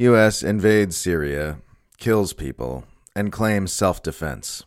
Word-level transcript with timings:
U.S. 0.00 0.42
invades 0.42 0.96
Syria, 0.96 1.58
kills 1.98 2.32
people, 2.32 2.84
and 3.14 3.30
claims 3.30 3.70
self 3.70 4.02
defense. 4.02 4.64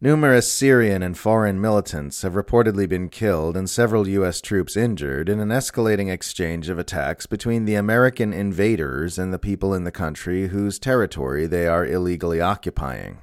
Numerous 0.00 0.50
Syrian 0.50 1.02
and 1.02 1.18
foreign 1.18 1.60
militants 1.60 2.22
have 2.22 2.32
reportedly 2.32 2.88
been 2.88 3.10
killed 3.10 3.58
and 3.58 3.68
several 3.68 4.08
U.S. 4.08 4.40
troops 4.40 4.74
injured 4.74 5.28
in 5.28 5.38
an 5.38 5.50
escalating 5.50 6.10
exchange 6.10 6.70
of 6.70 6.78
attacks 6.78 7.26
between 7.26 7.66
the 7.66 7.74
American 7.74 8.32
invaders 8.32 9.18
and 9.18 9.34
the 9.34 9.38
people 9.38 9.74
in 9.74 9.84
the 9.84 9.92
country 9.92 10.48
whose 10.48 10.78
territory 10.78 11.46
they 11.46 11.66
are 11.66 11.84
illegally 11.84 12.40
occupying. 12.40 13.18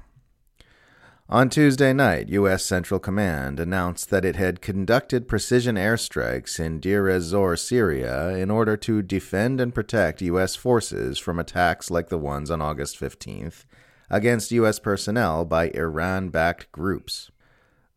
On 1.30 1.50
Tuesday 1.50 1.92
night, 1.92 2.30
U.S. 2.30 2.64
Central 2.64 2.98
Command 2.98 3.60
announced 3.60 4.08
that 4.08 4.24
it 4.24 4.36
had 4.36 4.62
conducted 4.62 5.28
precision 5.28 5.76
airstrikes 5.76 6.58
in 6.58 6.80
Deir 6.80 7.06
ez-Zor, 7.10 7.54
Syria, 7.54 8.30
in 8.30 8.50
order 8.50 8.78
to 8.78 9.02
defend 9.02 9.60
and 9.60 9.74
protect 9.74 10.22
U.S. 10.22 10.56
forces 10.56 11.18
from 11.18 11.38
attacks 11.38 11.90
like 11.90 12.08
the 12.08 12.16
ones 12.16 12.50
on 12.50 12.62
August 12.62 12.98
15th 12.98 13.66
against 14.08 14.52
U.S. 14.52 14.78
personnel 14.78 15.44
by 15.44 15.68
Iran 15.74 16.30
backed 16.30 16.72
groups. 16.72 17.30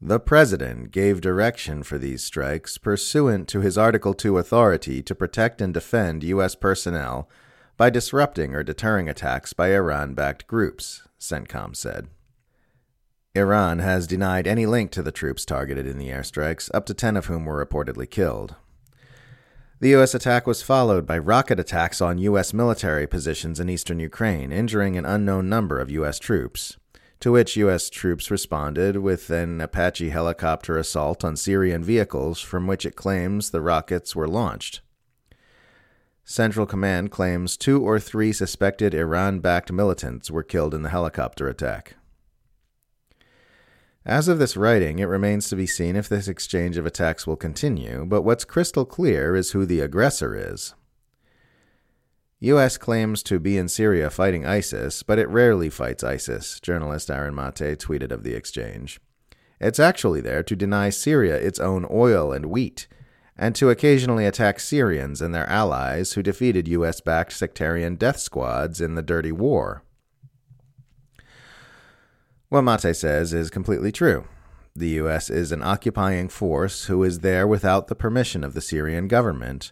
The 0.02 0.20
President 0.20 0.92
gave 0.92 1.22
direction 1.22 1.84
for 1.84 1.98
these 1.98 2.26
strikes 2.26 2.78
pursuant 2.78 3.48
to 3.48 3.62
his 3.62 3.78
Article 3.78 4.14
2 4.14 4.38
authority 4.40 5.02
to 5.04 5.16
protect 5.16 5.62
and 5.62 5.74
defend 5.74 6.26
U.S. 6.26 6.56
personnel 6.56 7.30
by 7.78 7.90
disrupting 7.90 8.54
or 8.54 8.62
deterring 8.62 9.08
attacks 9.08 9.54
by 9.54 9.74
Iran 9.74 10.16
backed 10.16 10.48
groups, 10.48 11.04
CENTCOM 11.18 11.78
said. 11.78 12.10
Iran 13.34 13.80
has 13.80 14.08
denied 14.08 14.46
any 14.46 14.66
link 14.66 14.92
to 14.92 15.02
the 15.02 15.12
troops 15.12 15.46
targeted 15.46 15.88
in 15.88 15.98
the 15.98 16.10
airstrikes, 16.10 16.70
up 16.74 16.86
to 16.88 16.94
10 16.94 17.16
of 17.16 17.28
whom 17.28 17.46
were 17.46 17.66
reportedly 17.66 18.10
killed. 18.10 18.56
The 19.80 19.90
U.S. 19.92 20.14
attack 20.14 20.46
was 20.46 20.62
followed 20.62 21.08
by 21.08 21.18
rocket 21.18 21.60
attacks 21.60 22.02
on 22.02 22.18
U.S. 22.20 22.54
military 22.54 23.08
positions 23.08 23.60
in 23.60 23.70
eastern 23.70 24.00
Ukraine, 24.00 24.52
injuring 24.52 24.98
an 24.98 25.06
unknown 25.06 25.48
number 25.48 25.80
of 25.80 25.90
U.S. 25.90 26.20
troops, 26.20 26.78
to 27.22 27.32
which 27.32 27.56
U.S. 27.56 27.90
troops 27.90 28.30
responded 28.30 28.98
with 28.98 29.30
an 29.30 29.62
Apache 29.62 30.10
helicopter 30.10 30.78
assault 30.78 31.24
on 31.24 31.38
Syrian 31.38 31.84
vehicles 31.84 32.42
from 32.42 32.68
which 32.68 32.86
it 32.86 32.98
claims 32.98 33.52
the 33.52 33.62
rockets 33.62 34.14
were 34.14 34.28
launched. 34.28 34.82
Central 36.26 36.66
Command 36.66 37.12
claims 37.12 37.56
two 37.56 37.82
or 37.82 38.00
three 38.00 38.34
suspected 38.34 38.94
Iran 38.94 39.40
backed 39.40 39.72
militants 39.72 40.30
were 40.30 40.44
killed 40.44 40.74
in 40.74 40.82
the 40.82 40.90
helicopter 40.90 41.48
attack. 41.48 41.96
As 44.06 44.28
of 44.28 44.40
this 44.40 44.58
writing, 44.58 44.98
it 44.98 45.06
remains 45.06 45.48
to 45.50 45.56
be 45.56 45.68
seen 45.68 45.96
if 45.96 46.10
this 46.10 46.28
exchange 46.28 46.78
of 46.78 46.86
attacks 46.88 47.28
will 47.28 47.36
continue, 47.36 48.04
but 48.06 48.24
what's 48.24 48.46
crystal 48.46 48.84
clear 48.84 49.36
is 49.36 49.52
who 49.52 49.66
the 49.66 49.80
aggressor 49.80 50.36
is. 50.36 50.74
U.S. 52.40 52.80
claims 52.80 53.22
to 53.24 53.40
be 53.40 53.56
in 53.56 53.68
Syria 53.68 54.10
fighting 54.10 54.48
ISIS, 54.48 55.04
but 55.04 55.20
it 55.20 55.30
rarely 55.30 55.70
fights 55.70 56.04
ISIS, 56.04 56.60
journalist 56.60 57.12
Aaron 57.12 57.36
Mate 57.36 57.78
tweeted 57.78 58.12
of 58.12 58.24
the 58.24 58.34
exchange. 58.34 59.00
It's 59.60 59.80
actually 59.80 60.22
there 60.22 60.42
to 60.42 60.56
deny 60.56 60.90
Syria 60.90 61.36
its 61.36 61.60
own 61.60 61.86
oil 61.92 62.34
and 62.34 62.48
wheat, 62.48 62.88
and 63.38 63.54
to 63.54 63.70
occasionally 63.70 64.26
attack 64.26 64.60
Syrians 64.60 65.22
and 65.22 65.36
their 65.36 65.48
allies 65.48 66.14
who 66.14 66.24
defeated 66.24 66.68
U.S. 66.68 67.00
backed 67.00 67.34
sectarian 67.34 67.96
death 67.96 68.18
squads 68.18 68.82
in 68.82 68.96
the 68.96 69.04
dirty 69.04 69.32
war. 69.32 69.84
What 72.52 72.64
Mate 72.64 72.94
says 72.94 73.34
is 73.34 73.50
completely 73.50 73.94
true. 73.94 74.26
The 74.76 74.90
U.S. 75.00 75.30
is 75.30 75.54
an 75.54 75.64
occupying 75.64 76.28
force 76.28 76.88
who 76.88 77.02
is 77.02 77.20
there 77.20 77.48
without 77.48 77.88
the 77.88 77.96
permission 77.96 78.44
of 78.44 78.54
the 78.54 78.60
Syrian 78.60 79.08
government, 79.08 79.72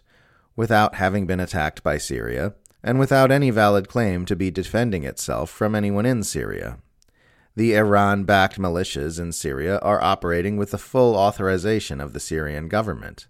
without 0.56 0.94
having 0.94 1.26
been 1.26 1.40
attacked 1.40 1.82
by 1.82 1.98
Syria, 1.98 2.54
and 2.82 2.98
without 2.98 3.30
any 3.30 3.50
valid 3.50 3.86
claim 3.86 4.24
to 4.24 4.34
be 4.34 4.50
defending 4.50 5.04
itself 5.04 5.50
from 5.50 5.74
anyone 5.74 6.06
in 6.06 6.22
Syria. 6.22 6.78
The 7.54 7.76
Iran 7.76 8.24
backed 8.24 8.58
militias 8.58 9.20
in 9.20 9.32
Syria 9.32 9.78
are 9.80 10.02
operating 10.02 10.56
with 10.56 10.70
the 10.70 10.78
full 10.78 11.16
authorization 11.16 12.00
of 12.00 12.14
the 12.14 12.18
Syrian 12.18 12.66
government. 12.68 13.26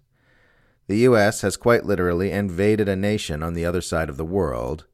The 0.87 0.99
U.S. 0.99 1.41
has 1.41 1.57
quite 1.57 1.85
literally 1.85 2.31
invaded 2.31 2.87
a 2.87 2.95
nation 2.95 3.43
on 3.43 3.53
the 3.53 3.65
other 3.65 3.81
side 3.81 4.07
of 4.07 4.15
the 4.15 4.23
world, 4.23 4.85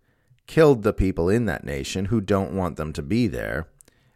killed 0.48 0.82
the 0.82 0.94
people 0.94 1.30
in 1.30 1.46
that 1.46 1.64
nation 1.64 2.06
who 2.06 2.20
don't 2.20 2.56
want 2.56 2.78
them 2.78 2.92
to 2.94 3.04
be 3.04 3.28
there, 3.28 3.68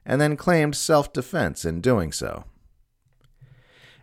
and 0.05 0.19
then 0.19 0.35
claimed 0.35 0.75
self 0.75 1.13
defense 1.13 1.65
in 1.65 1.81
doing 1.81 2.11
so. 2.11 2.45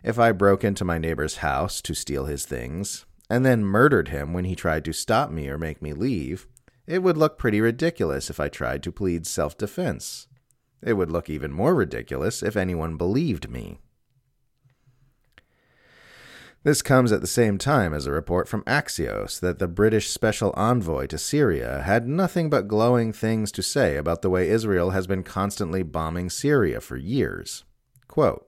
If 0.03 0.17
I 0.17 0.31
broke 0.31 0.63
into 0.63 0.85
my 0.85 0.97
neighbor's 0.97 1.37
house 1.37 1.81
to 1.81 1.93
steal 1.93 2.25
his 2.25 2.45
things, 2.45 3.05
and 3.29 3.45
then 3.45 3.63
murdered 3.63 4.07
him 4.07 4.33
when 4.33 4.45
he 4.45 4.55
tried 4.55 4.85
to 4.85 4.93
stop 4.93 5.29
me 5.29 5.47
or 5.49 5.57
make 5.57 5.81
me 5.81 5.93
leave, 5.93 6.47
it 6.87 7.03
would 7.03 7.17
look 7.17 7.37
pretty 7.37 7.61
ridiculous 7.61 8.29
if 8.29 8.39
I 8.39 8.49
tried 8.49 8.81
to 8.83 8.91
plead 8.91 9.27
self 9.27 9.57
defense. 9.57 10.27
It 10.81 10.93
would 10.93 11.11
look 11.11 11.29
even 11.29 11.51
more 11.51 11.75
ridiculous 11.75 12.41
if 12.41 12.55
anyone 12.55 12.97
believed 12.97 13.49
me. 13.49 13.79
This 16.63 16.81
comes 16.81 17.13
at 17.13 17.21
the 17.21 17.27
same 17.27 17.57
time 17.57 17.93
as 17.93 18.05
a 18.05 18.11
report 18.11 18.49
from 18.49 18.63
Axios 18.63 19.39
that 19.39 19.59
the 19.59 19.67
British 19.67 20.09
special 20.09 20.53
envoy 20.57 21.05
to 21.07 21.17
Syria 21.17 21.83
had 21.85 22.05
nothing 22.05 22.49
but 22.49 22.67
glowing 22.67 23.13
things 23.13 23.49
to 23.53 23.63
say 23.63 23.95
about 23.95 24.21
the 24.21 24.29
way 24.29 24.49
Israel 24.49 24.89
has 24.89 25.07
been 25.07 25.23
constantly 25.23 25.83
bombing 25.83 26.29
Syria 26.29 26.81
for 26.81 26.97
years. 26.97 27.63
Quote, 28.09 28.45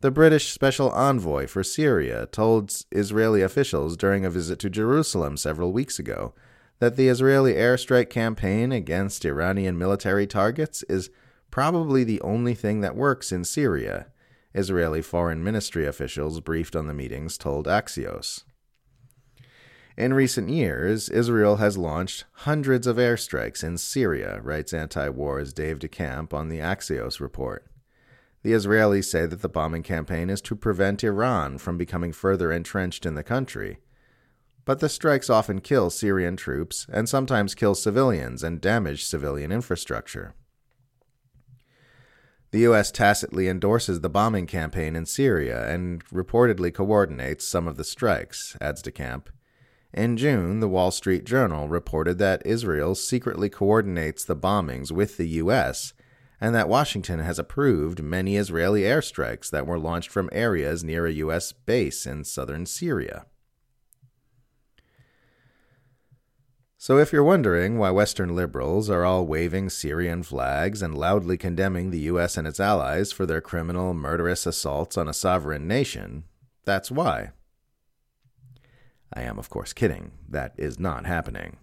the 0.00 0.10
British 0.10 0.52
special 0.52 0.90
envoy 0.90 1.46
for 1.46 1.62
Syria 1.62 2.26
told 2.26 2.74
Israeli 2.90 3.40
officials 3.40 3.96
during 3.96 4.24
a 4.24 4.30
visit 4.30 4.58
to 4.58 4.68
Jerusalem 4.68 5.36
several 5.36 5.72
weeks 5.72 6.00
ago 6.00 6.34
that 6.80 6.96
the 6.96 7.08
Israeli 7.08 7.54
airstrike 7.54 8.10
campaign 8.10 8.72
against 8.72 9.24
Iranian 9.24 9.78
military 9.78 10.26
targets 10.26 10.82
is 10.88 11.08
probably 11.52 12.02
the 12.02 12.20
only 12.20 12.54
thing 12.54 12.80
that 12.80 12.96
works 12.96 13.30
in 13.30 13.44
Syria 13.44 14.08
Israeli 14.54 15.02
foreign 15.02 15.42
ministry 15.42 15.84
officials 15.84 16.40
briefed 16.40 16.76
on 16.76 16.86
the 16.86 16.94
meetings 16.94 17.36
told 17.36 17.66
Axios. 17.66 18.44
In 19.96 20.12
recent 20.12 20.48
years, 20.48 21.08
Israel 21.08 21.56
has 21.56 21.78
launched 21.78 22.24
hundreds 22.32 22.86
of 22.86 22.96
airstrikes 22.96 23.62
in 23.62 23.78
Syria, 23.78 24.40
writes 24.42 24.72
anti 24.72 25.08
war's 25.08 25.52
Dave 25.52 25.78
DeCamp 25.78 26.32
on 26.32 26.48
the 26.48 26.58
Axios 26.58 27.20
report. 27.20 27.66
The 28.42 28.52
Israelis 28.52 29.04
say 29.04 29.26
that 29.26 29.40
the 29.40 29.48
bombing 29.48 29.82
campaign 29.82 30.28
is 30.30 30.40
to 30.42 30.56
prevent 30.56 31.04
Iran 31.04 31.58
from 31.58 31.78
becoming 31.78 32.12
further 32.12 32.52
entrenched 32.52 33.06
in 33.06 33.14
the 33.14 33.22
country. 33.22 33.78
But 34.64 34.80
the 34.80 34.88
strikes 34.88 35.30
often 35.30 35.60
kill 35.60 35.90
Syrian 35.90 36.36
troops 36.36 36.86
and 36.92 37.08
sometimes 37.08 37.54
kill 37.54 37.74
civilians 37.74 38.42
and 38.42 38.60
damage 38.60 39.04
civilian 39.04 39.52
infrastructure. 39.52 40.34
The 42.54 42.60
U.S. 42.60 42.92
tacitly 42.92 43.48
endorses 43.48 44.00
the 44.00 44.08
bombing 44.08 44.46
campaign 44.46 44.94
in 44.94 45.06
Syria 45.06 45.68
and 45.68 46.04
reportedly 46.10 46.72
coordinates 46.72 47.44
some 47.44 47.66
of 47.66 47.76
the 47.76 47.82
strikes, 47.82 48.56
adds 48.60 48.80
DeCamp. 48.80 49.24
In 49.92 50.16
June, 50.16 50.60
the 50.60 50.68
Wall 50.68 50.92
Street 50.92 51.24
Journal 51.24 51.66
reported 51.66 52.18
that 52.18 52.46
Israel 52.46 52.94
secretly 52.94 53.48
coordinates 53.48 54.24
the 54.24 54.36
bombings 54.36 54.92
with 54.92 55.16
the 55.16 55.26
U.S., 55.30 55.94
and 56.40 56.54
that 56.54 56.68
Washington 56.68 57.18
has 57.18 57.40
approved 57.40 58.04
many 58.04 58.36
Israeli 58.36 58.82
airstrikes 58.82 59.50
that 59.50 59.66
were 59.66 59.76
launched 59.76 60.10
from 60.10 60.30
areas 60.30 60.84
near 60.84 61.06
a 61.06 61.12
U.S. 61.12 61.50
base 61.50 62.06
in 62.06 62.22
southern 62.22 62.66
Syria. 62.66 63.26
So, 66.84 66.98
if 66.98 67.14
you're 67.14 67.24
wondering 67.24 67.78
why 67.78 67.92
Western 67.92 68.36
liberals 68.36 68.90
are 68.90 69.06
all 69.06 69.26
waving 69.26 69.70
Syrian 69.70 70.22
flags 70.22 70.82
and 70.82 70.94
loudly 70.94 71.38
condemning 71.38 71.90
the 71.90 72.00
U.S. 72.12 72.36
and 72.36 72.46
its 72.46 72.60
allies 72.60 73.10
for 73.10 73.24
their 73.24 73.40
criminal, 73.40 73.94
murderous 73.94 74.44
assaults 74.44 74.98
on 74.98 75.08
a 75.08 75.14
sovereign 75.14 75.66
nation, 75.66 76.24
that's 76.66 76.90
why. 76.90 77.30
I 79.14 79.22
am, 79.22 79.38
of 79.38 79.48
course, 79.48 79.72
kidding. 79.72 80.12
That 80.28 80.52
is 80.58 80.78
not 80.78 81.06
happening. 81.06 81.56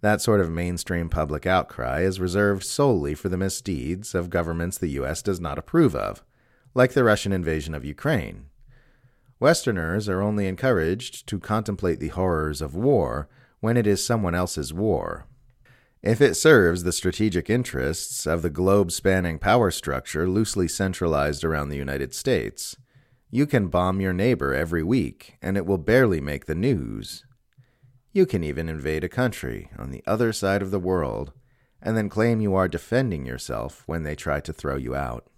That 0.00 0.20
sort 0.20 0.40
of 0.40 0.50
mainstream 0.50 1.08
public 1.08 1.46
outcry 1.46 2.00
is 2.00 2.18
reserved 2.18 2.64
solely 2.64 3.14
for 3.14 3.28
the 3.28 3.38
misdeeds 3.38 4.16
of 4.16 4.30
governments 4.30 4.78
the 4.78 4.88
U.S. 4.98 5.22
does 5.22 5.38
not 5.38 5.58
approve 5.58 5.94
of, 5.94 6.24
like 6.74 6.94
the 6.94 7.04
Russian 7.04 7.30
invasion 7.30 7.72
of 7.72 7.84
Ukraine. 7.84 8.46
Westerners 9.38 10.08
are 10.08 10.20
only 10.20 10.48
encouraged 10.48 11.28
to 11.28 11.38
contemplate 11.38 12.00
the 12.00 12.08
horrors 12.08 12.60
of 12.60 12.74
war 12.74 13.28
when 13.60 13.76
it 13.76 13.86
is 13.86 14.04
someone 14.04 14.34
else's 14.34 14.72
war. 14.72 15.26
If 16.02 16.20
it 16.20 16.34
serves 16.34 16.82
the 16.82 16.92
strategic 16.92 17.50
interests 17.50 18.26
of 18.26 18.40
the 18.40 18.50
globe 18.50 18.90
spanning 18.90 19.38
power 19.38 19.70
structure 19.70 20.28
loosely 20.28 20.66
centralized 20.66 21.44
around 21.44 21.68
the 21.68 21.76
United 21.76 22.14
States, 22.14 22.76
you 23.30 23.46
can 23.46 23.68
bomb 23.68 24.00
your 24.00 24.14
neighbor 24.14 24.54
every 24.54 24.82
week 24.82 25.36
and 25.42 25.56
it 25.56 25.66
will 25.66 25.78
barely 25.78 26.20
make 26.20 26.46
the 26.46 26.54
news. 26.54 27.24
You 28.12 28.26
can 28.26 28.42
even 28.42 28.68
invade 28.68 29.04
a 29.04 29.08
country 29.08 29.70
on 29.78 29.90
the 29.90 30.02
other 30.06 30.32
side 30.32 30.62
of 30.62 30.70
the 30.70 30.80
world 30.80 31.32
and 31.82 31.96
then 31.96 32.08
claim 32.08 32.40
you 32.40 32.54
are 32.54 32.68
defending 32.68 33.24
yourself 33.24 33.84
when 33.86 34.02
they 34.02 34.14
try 34.14 34.40
to 34.40 34.52
throw 34.52 34.76
you 34.76 34.94
out. 34.94 35.29